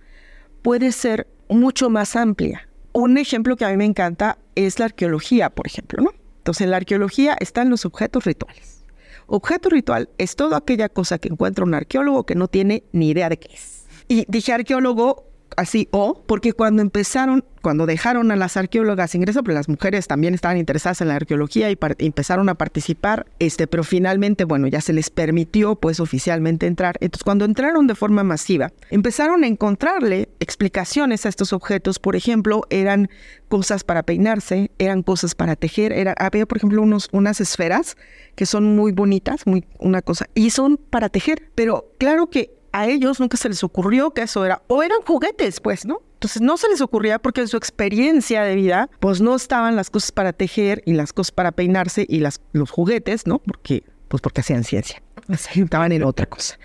[0.61, 2.67] puede ser mucho más amplia.
[2.93, 6.11] Un ejemplo que a mí me encanta es la arqueología, por ejemplo, ¿no?
[6.37, 8.85] Entonces, en la arqueología están los objetos rituales.
[9.27, 13.29] Objeto ritual es toda aquella cosa que encuentra un arqueólogo que no tiene ni idea
[13.29, 13.85] de qué es.
[14.07, 19.55] Y dije arqueólogo así, o porque cuando empezaron, cuando dejaron a las arqueólogas ingresar, pero
[19.55, 24.43] las mujeres también estaban interesadas en la arqueología y empezaron a participar, este, pero finalmente,
[24.43, 26.97] bueno, ya se les permitió pues oficialmente entrar.
[26.99, 32.61] Entonces, cuando entraron de forma masiva, empezaron a encontrarle explicaciones a estos objetos, por ejemplo,
[32.69, 33.09] eran
[33.47, 37.97] cosas para peinarse, eran cosas para tejer, había, por ejemplo, unos, unas esferas
[38.35, 42.87] que son muy bonitas, muy una cosa, y son para tejer, pero claro que a
[42.87, 46.01] ellos nunca se les ocurrió que eso era, o eran juguetes, pues, ¿no?
[46.15, 49.89] Entonces no se les ocurría porque en su experiencia de vida, pues no estaban las
[49.89, 53.39] cosas para tejer y las cosas para peinarse y las, los juguetes, ¿no?
[53.39, 55.01] Porque, pues porque hacían ciencia,
[55.55, 56.57] estaban en otra cosa.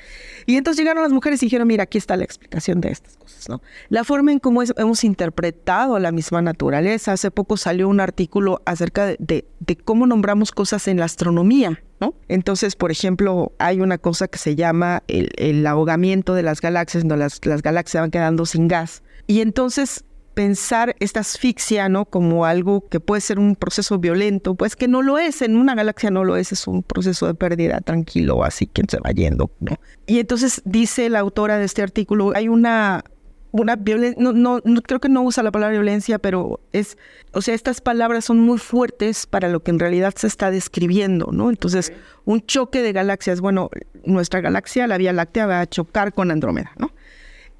[0.47, 3.49] Y entonces llegaron las mujeres y dijeron, mira, aquí está la explicación de estas cosas,
[3.49, 3.63] ¿no?
[3.89, 7.13] La forma en cómo hemos interpretado la misma naturaleza.
[7.13, 11.81] Hace poco salió un artículo acerca de, de cómo nombramos cosas en la astronomía,
[12.29, 17.19] entonces, por ejemplo, hay una cosa que se llama el, ahogamiento de las galaxias, donde
[17.19, 19.03] las, las galaxias van quedando sin gas.
[19.27, 20.05] Y entonces
[20.41, 22.07] pensar esta asfixia, ¿no?
[22.07, 25.75] Como algo que puede ser un proceso violento, pues que no lo es, en una
[25.75, 29.51] galaxia no lo es, es un proceso de pérdida tranquilo, así que se va yendo,
[29.61, 29.77] ¿no?
[30.07, 33.05] Y entonces dice la autora de este artículo, hay una
[33.51, 36.97] una violencia, no, no, creo que no usa la palabra violencia, pero es,
[37.35, 41.29] o sea, estas palabras son muy fuertes para lo que en realidad se está describiendo,
[41.33, 41.51] ¿no?
[41.51, 41.93] Entonces,
[42.25, 43.69] un choque de galaxias, bueno,
[44.07, 46.93] nuestra galaxia, la Vía Láctea, va a chocar con Andrómeda, ¿no?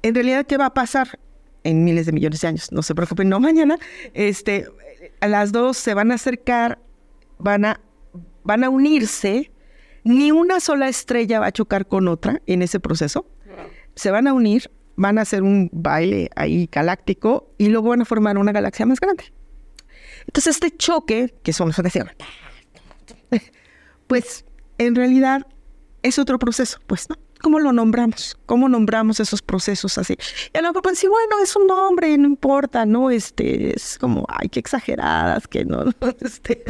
[0.01, 1.19] En realidad, ¿qué va a pasar?
[1.63, 3.77] En miles de millones de años, no se preocupen, no mañana,
[4.13, 4.67] este,
[5.19, 6.79] a las dos se van a acercar,
[7.37, 7.81] van a,
[8.43, 9.51] van a unirse,
[10.03, 13.27] ni una sola estrella va a chocar con otra en ese proceso,
[13.93, 18.05] se van a unir van a hacer un baile ahí galáctico y luego van a
[18.05, 19.25] formar una galaxia más grande.
[20.27, 21.77] Entonces este choque, que son los
[24.07, 24.45] pues
[24.77, 25.47] en realidad
[26.03, 27.15] es otro proceso, pues, ¿no?
[27.41, 28.37] ¿Cómo lo nombramos?
[28.45, 30.15] ¿Cómo nombramos esos procesos así?
[30.53, 33.09] Y a lo mejor sí, bueno, es un nombre, no importa, ¿no?
[33.09, 35.85] Este, es como, ay, qué exageradas, que no,
[36.21, 36.63] este,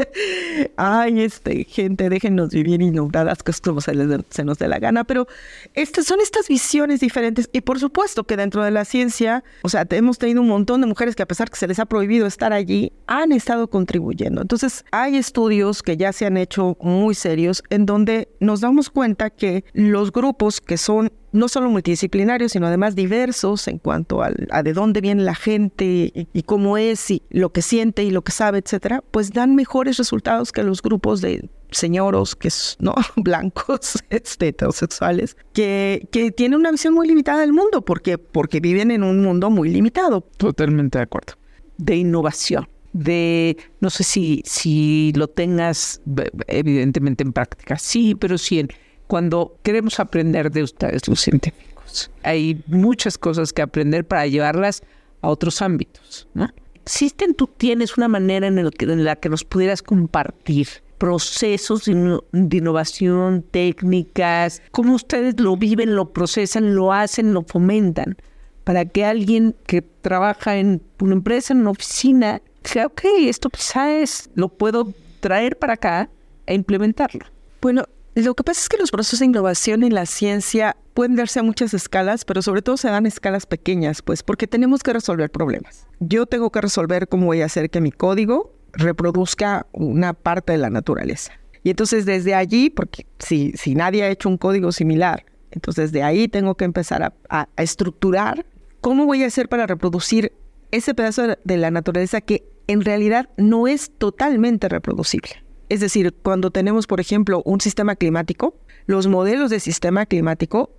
[0.78, 5.28] ay, este, gente, déjenos vivir y las cosas como se nos dé la gana, pero
[5.74, 9.86] estas son estas visiones diferentes y por supuesto que dentro de la ciencia, o sea,
[9.90, 12.54] hemos tenido un montón de mujeres que a pesar que se les ha prohibido estar
[12.54, 14.42] allí, han estado contribuyendo.
[14.42, 19.30] Entonces, hay estudios que ya se han hecho muy serios en donde nos damos cuenta
[19.30, 24.74] que los grupos que son no solo multidisciplinarios, sino además diversos en cuanto a de
[24.74, 28.60] dónde viene la gente y, cómo es y lo que siente y lo que sabe,
[28.60, 35.38] etcétera, pues dan mejores resultados que los grupos de señoros que no blancos, este, heterosexuales,
[35.54, 39.50] que, que tienen una visión muy limitada del mundo, porque, porque viven en un mundo
[39.50, 40.22] muy limitado.
[40.38, 41.34] Totalmente de acuerdo.
[41.78, 46.02] De innovación de, no sé si, si lo tengas
[46.48, 48.70] evidentemente en práctica, sí, pero sí en
[49.12, 52.10] cuando queremos aprender de ustedes, los científicos.
[52.24, 54.84] Hay muchas cosas que aprender para llevarlas
[55.20, 56.30] a otros ámbitos.
[56.34, 56.48] ¿no?
[56.86, 64.62] ¿Existen, tú tienes una manera en, la que nos pudieras compartir procesos de innovación, técnicas,
[64.72, 68.16] cómo ustedes lo viven, lo procesan, lo hacen, lo fomentan,
[68.64, 74.30] para que alguien que trabaja en una empresa, en una oficina, diga, ok, esto quizás
[74.36, 76.10] lo puedo traer para acá
[76.46, 77.26] e implementarlo.
[77.62, 77.84] Bueno,
[78.16, 81.44] lo que pasa es que los procesos de innovación en la ciencia pueden darse a
[81.44, 85.32] muchas escalas, pero sobre todo se dan a escalas pequeñas, pues porque tenemos que resolver
[85.32, 85.88] problemas.
[86.00, 90.58] Yo tengo que resolver cómo voy a hacer que mi código reproduzca una parte de
[90.58, 91.32] la naturaleza.
[91.64, 96.04] Y entonces desde allí, porque si, si nadie ha hecho un código similar, entonces de
[96.04, 98.46] ahí tengo que empezar a, a estructurar
[98.82, 100.34] cómo voy a hacer para reproducir
[100.72, 105.44] ese pedazo de la naturaleza que en realidad no es totalmente reproducible.
[105.72, 108.56] Es decir, cuando tenemos, por ejemplo, un sistema climático,
[108.88, 110.70] los modelos de sistema climático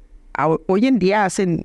[0.66, 1.64] hoy en día hacen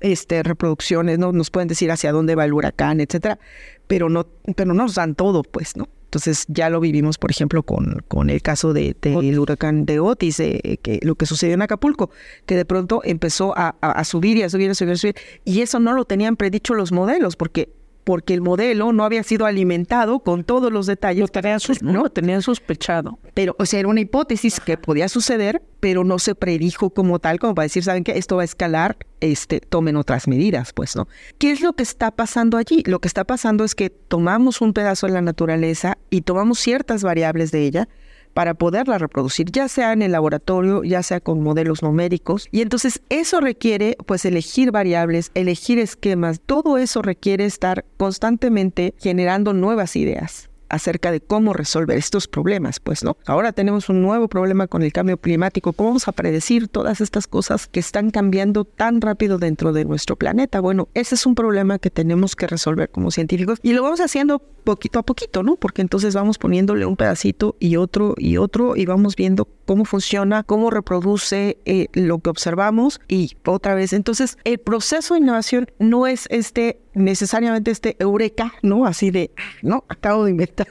[0.00, 1.30] este, reproducciones, ¿no?
[1.30, 3.38] Nos pueden decir hacia dónde va el huracán, etcétera,
[3.86, 4.26] pero no,
[4.56, 5.88] pero no nos dan todo, pues, ¿no?
[6.06, 10.40] Entonces ya lo vivimos, por ejemplo, con, con el caso del de, huracán de Otis,
[10.40, 12.10] eh, que lo que sucedió en Acapulco,
[12.46, 15.60] que de pronto empezó a, a, subir y a subir, a subir, a subir, y
[15.60, 17.75] eso no lo tenían predicho los modelos, porque
[18.06, 21.22] porque el modelo no había sido alimentado con todos los detalles.
[21.22, 23.18] Lo tenían, no, tenían sospechado.
[23.34, 27.40] Pero, o sea, era una hipótesis que podía suceder, pero no se predijo como tal,
[27.40, 28.12] como para decir, ¿saben qué?
[28.16, 31.08] Esto va a escalar, este, tomen otras medidas, pues, ¿no?
[31.38, 32.84] ¿Qué es lo que está pasando allí?
[32.86, 37.02] Lo que está pasando es que tomamos un pedazo de la naturaleza y tomamos ciertas
[37.02, 37.88] variables de ella,
[38.36, 42.48] para poderla reproducir, ya sea en el laboratorio, ya sea con modelos numéricos.
[42.52, 49.54] Y entonces eso requiere pues elegir variables, elegir esquemas, todo eso requiere estar constantemente generando
[49.54, 50.50] nuevas ideas.
[50.68, 53.16] Acerca de cómo resolver estos problemas, pues, ¿no?
[53.26, 55.72] Ahora tenemos un nuevo problema con el cambio climático.
[55.72, 60.16] ¿Cómo vamos a predecir todas estas cosas que están cambiando tan rápido dentro de nuestro
[60.16, 60.60] planeta?
[60.60, 64.38] Bueno, ese es un problema que tenemos que resolver como científicos y lo vamos haciendo
[64.38, 65.56] poquito a poquito, ¿no?
[65.56, 70.42] Porque entonces vamos poniéndole un pedacito y otro y otro y vamos viendo cómo funciona,
[70.42, 73.92] cómo reproduce eh, lo que observamos y otra vez.
[73.92, 78.86] Entonces, el proceso de innovación no es este necesariamente este eureka, ¿no?
[78.86, 79.30] Así de,
[79.62, 80.66] no, acabo de inventar,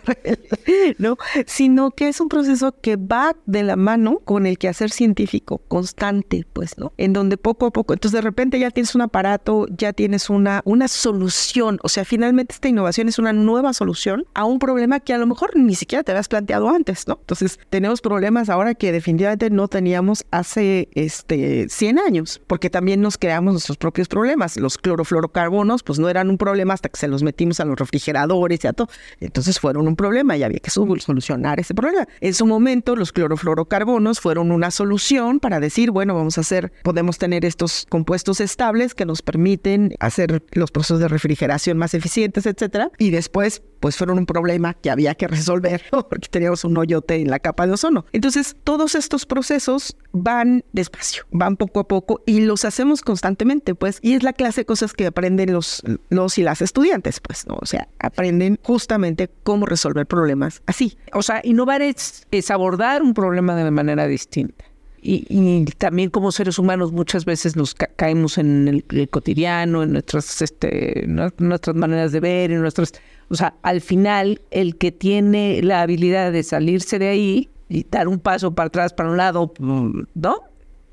[0.98, 1.18] ¿no?
[1.46, 6.46] Sino que es un proceso que va de la mano con el quehacer científico constante,
[6.52, 6.94] pues, ¿no?
[6.98, 10.62] En donde poco a poco, entonces de repente ya tienes un aparato, ya tienes una,
[10.66, 15.14] una solución, o sea, finalmente esta innovación es una nueva solución a un problema que
[15.14, 17.20] a lo mejor ni siquiera te habías planteado antes, ¿no?
[17.22, 23.18] Entonces, tenemos problemas ahora que definitivamente no teníamos hace este 100 años, porque también nos
[23.18, 24.58] creamos nuestros propios problemas.
[24.58, 28.64] Los clorofluorocarbonos, pues no eran un problema hasta que se los metimos a los refrigeradores
[28.64, 28.90] y a todo.
[29.20, 32.08] Entonces fueron un problema y había que solucionar ese problema.
[32.22, 37.18] En su momento, los clorofluorocarbonos fueron una solución para decir, bueno, vamos a hacer, podemos
[37.18, 42.92] tener estos compuestos estables que nos permiten hacer los procesos de refrigeración más eficientes, etcétera.
[42.98, 47.30] Y después, pues fueron un problema que había que resolver porque teníamos un hoyote en
[47.30, 48.06] la capa de ozono.
[48.12, 54.00] Entonces, todos estos procesos van despacio, van poco a poco y los hacemos constantemente, pues,
[54.02, 57.58] y es la clase de cosas que aprenden los, los y las estudiantes, pues, ¿no?
[57.62, 60.98] O sea, aprenden justamente cómo resolver problemas así.
[61.14, 64.66] O sea, innovar es, es abordar un problema de manera distinta.
[65.08, 71.06] Y, también como seres humanos muchas veces nos caemos en el, cotidiano, en nuestras, este,
[71.06, 72.94] nuestras maneras de ver, en nuestras...
[73.30, 78.08] O sea, al final el que tiene la habilidad de salirse de ahí y dar
[78.08, 80.38] un paso para atrás, para un lado, ¿no?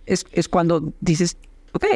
[0.04, 1.38] Es, es cuando dices,
[1.72, 1.86] ok,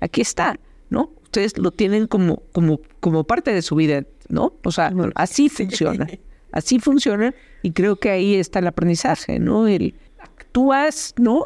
[0.00, 1.10] aquí está, ¿no?
[1.22, 4.52] Ustedes lo tienen como, como, como parte de su vida, ¿no?
[4.62, 6.06] O sea, así funciona,
[6.52, 9.66] así funciona y creo que ahí está el aprendizaje, ¿no?
[9.66, 11.44] El actúas, ¿no?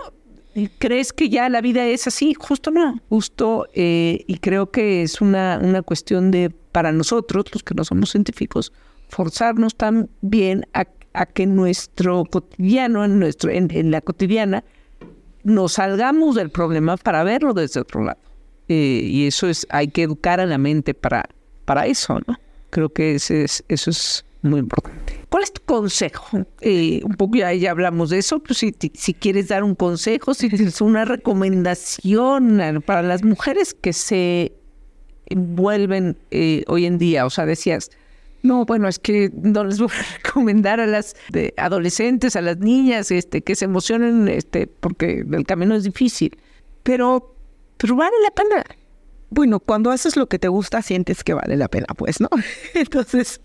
[0.78, 5.20] Crees que ya la vida es así, justo no, justo, eh, y creo que es
[5.20, 8.72] una, una cuestión de, para nosotros, los que no somos científicos,
[9.08, 14.62] forzarnos también a a que nuestro cotidiano, en, nuestro, en, la cotidiana,
[15.42, 18.20] nos salgamos del problema para verlo desde otro lado.
[18.68, 21.28] Eh, y eso es, hay que educar a la mente para,
[21.64, 22.38] para eso, ¿no?
[22.70, 25.20] Creo que ese es, eso es muy importante.
[25.28, 26.46] ¿Cuál es tu consejo?
[26.60, 30.34] Eh, un poco ya, ya, hablamos de eso, pero si, si quieres dar un consejo,
[30.34, 34.52] si tienes una recomendación para las mujeres que se
[35.26, 37.90] envuelven eh, hoy en día, o sea, decías,
[38.42, 41.16] no, bueno, es que no les voy a recomendar a las
[41.56, 46.38] adolescentes, a las niñas, este, que se emocionen, este, porque el camino es difícil.
[46.82, 47.34] Pero,
[47.76, 48.64] pero vale la pena.
[49.28, 52.28] Bueno, cuando haces lo que te gusta, sientes que vale la pena, pues, ¿no?
[52.74, 53.40] Entonces,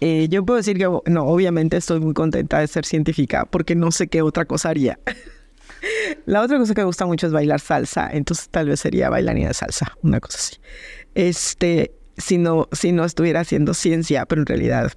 [0.00, 3.90] eh, yo puedo decir que, no, obviamente estoy muy contenta de ser científica, porque no
[3.90, 4.98] sé qué otra cosa haría.
[6.26, 9.48] La otra cosa que me gusta mucho es bailar salsa, entonces tal vez sería bailarina
[9.48, 10.56] de salsa, una cosa así.
[11.14, 14.92] Este, si no, si no estuviera haciendo ciencia, pero en realidad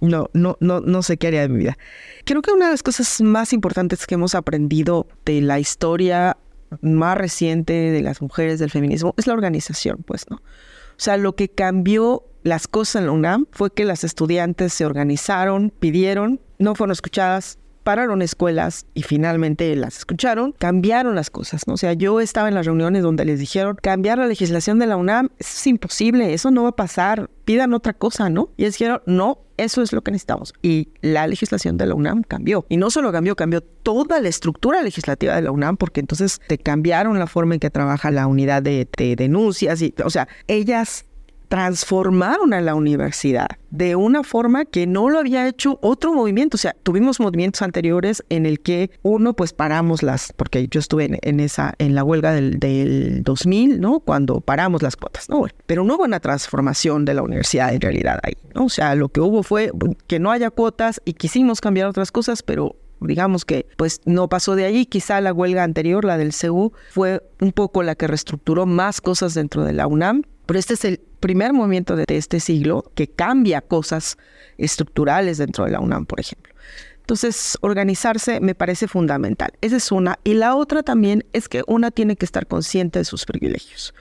[0.00, 1.78] no, no, no, no sé qué haría de mi vida.
[2.24, 6.36] Creo que una de las cosas más importantes que hemos aprendido de la historia
[6.80, 10.36] más reciente de las mujeres del feminismo es la organización, pues, ¿no?
[10.36, 14.84] O sea, lo que cambió las cosas en la UNAM fue que las estudiantes se
[14.84, 17.57] organizaron, pidieron, no fueron escuchadas,
[17.88, 21.72] pararon escuelas y finalmente las escucharon, cambiaron las cosas, ¿no?
[21.72, 24.98] O sea, yo estaba en las reuniones donde les dijeron, cambiar la legislación de la
[24.98, 28.50] UNAM es imposible, eso no va a pasar, pidan otra cosa, ¿no?
[28.58, 30.52] Y ellos dijeron, no, eso es lo que necesitamos.
[30.60, 32.66] Y la legislación de la UNAM cambió.
[32.68, 36.58] Y no solo cambió, cambió toda la estructura legislativa de la UNAM, porque entonces te
[36.58, 39.80] cambiaron la forma en que trabaja la unidad de, de denuncias.
[39.80, 41.06] Y, o sea, ellas
[41.48, 46.56] transformaron a la universidad de una forma que no lo había hecho otro movimiento.
[46.56, 51.18] O sea, tuvimos movimientos anteriores en el que uno, pues paramos las, porque yo estuve
[51.22, 54.00] en, esa, en la huelga del, del, 2000, ¿no?
[54.00, 55.46] Cuando paramos las cuotas, ¿no?
[55.66, 58.66] Pero no hubo una transformación de la universidad en realidad ahí, ¿no?
[58.66, 59.72] O sea, lo que hubo fue
[60.06, 64.54] que no haya cuotas y quisimos cambiar otras cosas, pero digamos que pues no pasó
[64.56, 64.86] de allí.
[64.86, 69.34] Quizá la huelga anterior, la del CEU, fue un poco la que reestructuró más cosas
[69.34, 73.60] dentro de la UNAM, pero este es el primer movimiento de este siglo que cambia
[73.60, 74.16] cosas
[74.56, 76.54] estructurales dentro de la UNAM, por ejemplo.
[77.00, 79.52] Entonces, organizarse me parece fundamental.
[79.60, 80.18] Esa es una.
[80.24, 83.92] Y la otra también es que una tiene que estar consciente de sus privilegios.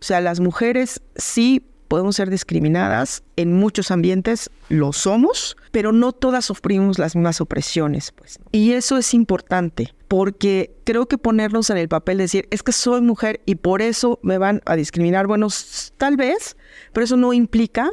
[0.00, 6.12] O sea, las mujeres sí podemos ser discriminadas, en muchos ambientes lo somos, pero no
[6.12, 8.38] todas sufrimos las mismas opresiones, pues.
[8.52, 12.72] Y eso es importante, porque creo que ponernos en el papel de decir, es que
[12.72, 15.48] soy mujer y por eso me van a discriminar, bueno,
[15.96, 16.56] tal vez,
[16.92, 17.90] pero eso no implica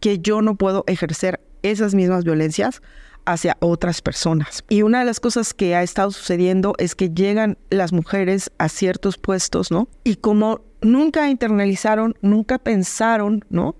[0.00, 2.82] que yo no puedo ejercer esas mismas violencias
[3.24, 4.62] hacia otras personas.
[4.68, 8.68] Y una de las cosas que ha estado sucediendo es que llegan las mujeres a
[8.68, 9.88] ciertos puestos, ¿no?
[10.04, 13.74] Y como nunca internalizaron, nunca pensaron, ¿no?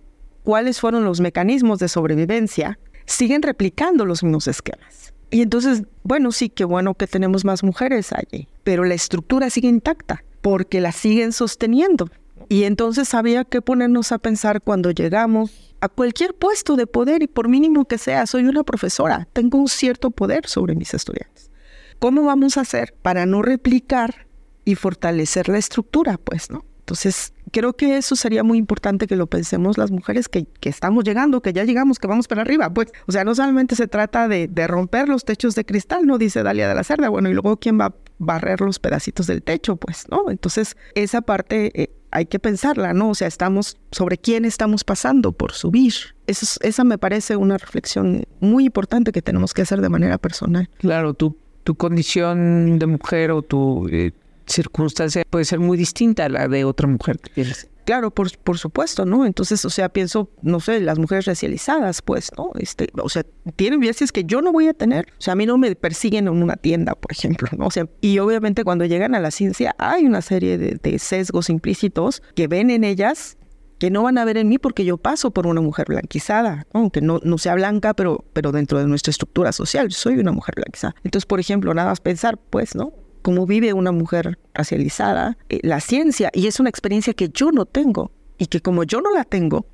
[0.46, 5.12] cuáles fueron los mecanismos de sobrevivencia, siguen replicando los mismos esquemas.
[5.30, 9.68] Y entonces, bueno, sí, qué bueno que tenemos más mujeres allí, pero la estructura sigue
[9.68, 12.08] intacta porque la siguen sosteniendo.
[12.48, 17.26] Y entonces había que ponernos a pensar cuando llegamos a cualquier puesto de poder y
[17.26, 21.50] por mínimo que sea, soy una profesora, tengo un cierto poder sobre mis estudiantes.
[21.98, 24.26] ¿Cómo vamos a hacer para no replicar
[24.64, 26.18] y fortalecer la estructura?
[26.18, 26.64] Pues, ¿no?
[26.80, 31.04] Entonces, creo que eso sería muy importante que lo pensemos las mujeres que, que, estamos
[31.04, 32.72] llegando, que ya llegamos, que vamos para arriba.
[32.72, 36.18] Pues, o sea, no solamente se trata de, de romper los techos de cristal, ¿no?
[36.18, 37.08] Dice Dalia de la Cerda.
[37.08, 40.30] Bueno, y luego quién va a barrer los pedacitos del techo, pues, ¿no?
[40.30, 43.10] Entonces, esa parte eh, hay que pensarla, ¿no?
[43.10, 45.94] O sea, estamos sobre quién estamos pasando por subir.
[46.26, 50.68] Eso, esa me parece una reflexión muy importante que tenemos que hacer de manera personal.
[50.78, 54.12] Claro, tu, tu condición de mujer o tu eh,
[54.46, 57.68] circunstancia puede ser muy distinta a la de otra mujer que tienes.
[57.86, 59.24] Claro, por, por supuesto, ¿no?
[59.24, 62.50] Entonces, o sea, pienso, no sé, las mujeres racializadas, pues, ¿no?
[62.58, 63.24] Este, o sea,
[63.54, 65.06] tienen violencias que yo no voy a tener.
[65.12, 67.66] O sea, a mí no me persiguen en una tienda, por ejemplo, ¿no?
[67.66, 72.22] O sea, y obviamente cuando llegan a la ciencia hay una serie de, sesgos implícitos
[72.34, 73.38] que ven en ellas
[73.78, 77.02] que no van a ver en mí porque yo paso por una mujer blanquizada, aunque
[77.02, 80.96] no, no sea blanca, pero, pero dentro de nuestra estructura social, soy una mujer blanquizada.
[81.04, 82.92] Entonces, por ejemplo, nada más pensar, pues, ¿no?
[83.26, 87.64] Cómo vive una mujer racializada, eh, la ciencia, y es una experiencia que yo no
[87.66, 89.66] tengo, y que como yo no la tengo,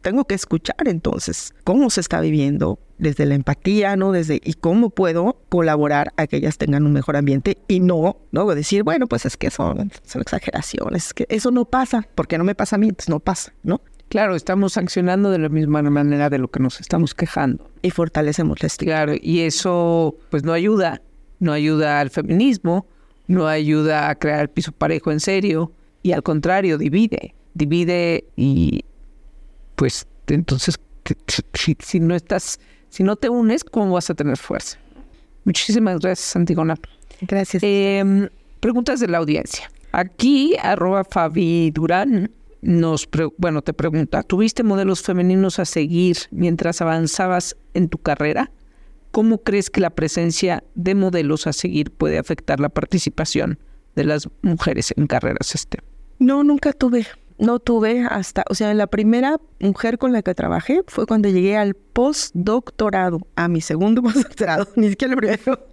[0.00, 4.12] tengo que escuchar entonces cómo se está viviendo desde la empatía, ¿no?
[4.12, 8.46] Desde y cómo puedo colaborar a que ellas tengan un mejor ambiente y no, no
[8.46, 12.44] decir, bueno, pues es que son, son exageraciones, es que eso no pasa, porque no
[12.44, 13.80] me pasa a mí, entonces no pasa, ¿no?
[14.08, 17.68] Claro, estamos sancionando de la misma manera de lo que nos estamos quejando.
[17.82, 18.94] Y fortalecemos la estigma.
[18.94, 21.02] Claro, y eso pues no ayuda,
[21.40, 22.86] no ayuda al feminismo,
[23.30, 25.72] no ayuda a crear piso parejo en serio
[26.02, 28.84] y al contrario, divide, divide y
[29.76, 30.80] pues entonces
[31.80, 32.58] si, no estás,
[32.88, 34.78] si no te unes, ¿cómo vas a tener fuerza?
[35.44, 36.76] Muchísimas gracias, Antigona.
[37.20, 37.62] Gracias.
[37.62, 38.28] Em,
[38.58, 39.70] preguntas de la audiencia.
[39.92, 43.08] Aquí, arroba Fabi Durán, nos
[43.38, 48.50] bueno, te pregunta, ¿tuviste modelos femeninos a seguir mientras avanzabas en tu carrera?
[49.10, 53.58] ¿Cómo crees que la presencia de modelos a seguir puede afectar la participación
[53.96, 55.82] de las mujeres en carreras STEM?
[56.18, 57.06] No, nunca tuve.
[57.38, 61.56] No tuve hasta, o sea, la primera mujer con la que trabajé fue cuando llegué
[61.56, 65.66] al postdoctorado, a mi segundo postdoctorado, ni siquiera el primero.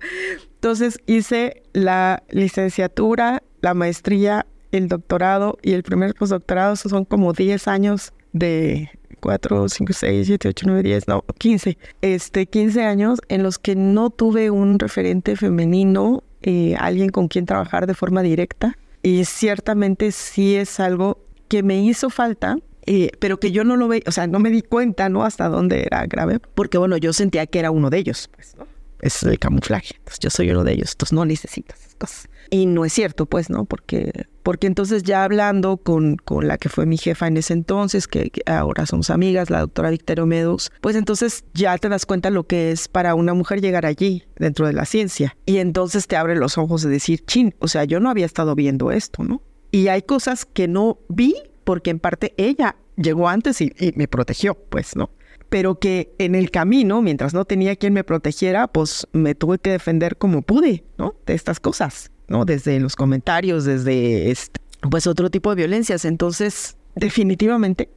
[0.56, 7.34] Entonces hice la licenciatura, la maestría, el doctorado y el primer postdoctorado, esos son como
[7.34, 8.90] 10 años de
[9.20, 11.78] 4, 5, 6, 7, 8, 9, 10, no, 15.
[12.02, 17.46] Este, 15 años en los que no tuve un referente femenino, eh, alguien con quien
[17.46, 18.78] trabajar de forma directa.
[19.04, 23.88] Y ciertamente sí es algo que me hizo falta, eh, pero que yo no lo
[23.88, 25.24] veía, o sea, no me di cuenta, ¿no?
[25.24, 28.66] Hasta dónde era grave, porque bueno, yo sentía que era uno de ellos, pues, ¿no?
[29.08, 32.30] Es el camuflaje, entonces yo soy uno de ellos, entonces no necesito esas cosas.
[32.50, 33.66] Y no es cierto, pues, ¿no?
[33.66, 38.08] Porque, porque entonces ya hablando con, con la que fue mi jefa en ese entonces,
[38.08, 42.46] que, ahora somos amigas, la doctora Victoria Medus, pues entonces ya te das cuenta lo
[42.46, 45.38] que es para una mujer llegar allí dentro de la ciencia.
[45.46, 48.56] Y entonces te abre los ojos de decir, chin, o sea, yo no había estado
[48.56, 49.42] viendo esto, ¿no?
[49.72, 54.08] Y hay cosas que no vi porque en parte ella llegó antes y, y me
[54.08, 55.12] protegió, pues, ¿no?
[55.50, 59.72] Pero que en el camino, mientras no tenía quien me protegiera, pues me tuve que
[59.72, 61.16] defender como pude, ¿no?
[61.26, 62.12] De estas cosas.
[62.28, 62.46] ¿no?
[62.46, 66.06] Desde los comentarios, desde este, pues otro tipo de violencias.
[66.06, 67.90] Entonces, definitivamente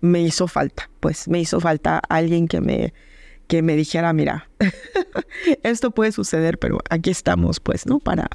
[0.00, 2.92] me hizo falta, pues me hizo falta alguien que me
[3.48, 4.50] que me dijera, mira,
[5.62, 7.98] esto puede suceder, pero aquí estamos, pues, ¿no?
[7.98, 8.28] Para,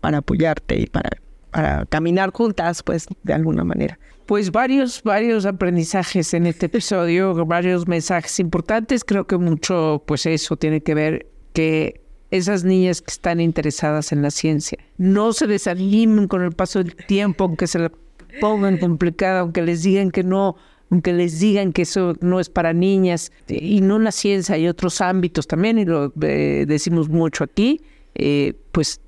[0.00, 1.10] para apoyarte y para,
[1.50, 3.98] para caminar juntas, pues, de alguna manera.
[4.30, 9.02] Pues varios, varios aprendizajes en este episodio, varios mensajes importantes.
[9.02, 12.00] Creo que mucho, pues eso tiene que ver que
[12.30, 14.78] esas niñas que están interesadas en la ciencia.
[14.98, 17.92] No se desanimen con el paso del tiempo, aunque se la
[18.40, 20.54] pongan complicada, aunque les digan que no,
[20.92, 25.00] aunque les digan que eso no es para niñas, y no la ciencia, hay otros
[25.00, 27.80] ámbitos también, y lo eh, decimos mucho aquí,
[28.14, 29.00] eh, pues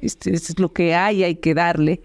[0.00, 2.00] este, es lo que hay, hay que darle.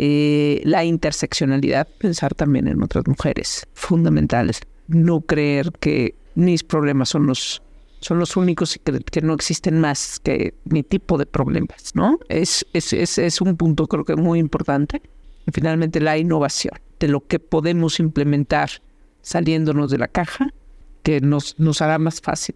[0.00, 7.26] Eh, la interseccionalidad, pensar también en otras mujeres fundamentales, no creer que mis problemas son
[7.26, 7.62] los
[8.00, 12.20] son los únicos y que, no existen más que mi tipo de problemas, ¿no?
[12.28, 15.02] Es, es, es, es un punto creo que muy importante.
[15.48, 18.70] Y finalmente la innovación, de lo que podemos implementar
[19.22, 20.54] saliéndonos de la caja,
[21.02, 22.54] que nos, nos hará más fácil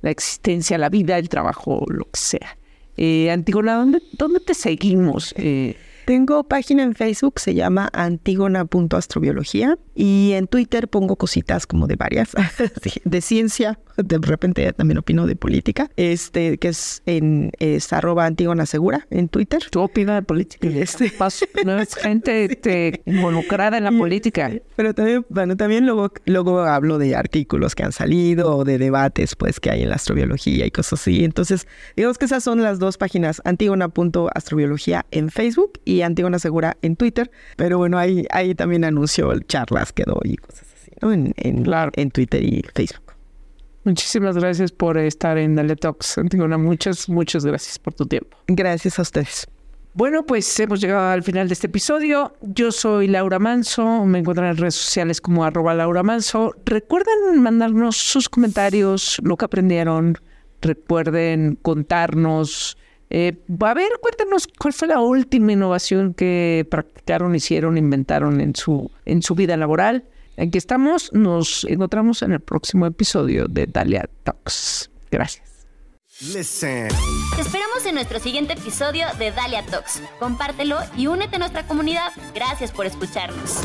[0.00, 2.56] la existencia, la vida, el trabajo, lo que sea.
[2.96, 5.34] Eh, Antígona, ¿dónde, ¿dónde te seguimos?
[5.36, 11.96] Eh, tengo página en Facebook, se llama antigona.astrobiología y en Twitter pongo cositas como de
[11.96, 12.30] varias,
[13.04, 18.66] de ciencia, de repente también opino de política, este que es en es arroba Antígona
[18.66, 19.62] Segura en Twitter.
[19.70, 20.68] ¿Tú opinas de política?
[20.68, 21.12] Este.
[21.64, 24.50] No es gente este, involucrada en la política.
[24.76, 29.36] Pero también, bueno, también luego, luego hablo de artículos que han salido o de debates
[29.36, 31.24] pues que hay en la astrobiología y cosas así.
[31.24, 36.96] Entonces, digamos que esas son las dos páginas, antigona.astrobiología en Facebook y Antigona Segura en
[36.96, 41.12] Twitter, pero bueno, ahí, ahí también anuncio charlas que doy y cosas así, ¿no?
[41.12, 43.12] En, en, Twitter y Facebook.
[43.84, 46.58] Muchísimas gracias por estar en Dale Talks, Antigona.
[46.58, 48.36] Muchas, muchas gracias por tu tiempo.
[48.46, 49.48] Gracias a ustedes.
[49.92, 52.32] Bueno, pues hemos llegado al final de este episodio.
[52.42, 56.54] Yo soy Laura Manso, me encuentran en redes sociales como arroba Laura Manso.
[56.64, 60.16] Recuerden mandarnos sus comentarios, lo que aprendieron.
[60.60, 62.76] Recuerden contarnos
[63.10, 68.90] eh, a ver, cuéntanos cuál fue la última innovación que practicaron, hicieron, inventaron en su,
[69.04, 70.04] en su vida laboral.
[70.38, 74.90] Aquí estamos, nos encontramos en el próximo episodio de Dalia Talks.
[75.10, 75.50] Gracias.
[76.20, 76.40] Te
[77.40, 80.02] esperamos en nuestro siguiente episodio de Dalia Talks.
[80.18, 82.12] Compártelo y únete a nuestra comunidad.
[82.34, 83.60] Gracias por escucharnos.